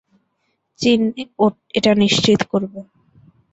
চীন 0.79 0.99
এটা 1.77 1.91
নিশ্চিত 2.03 2.39
করবে। 2.51 2.79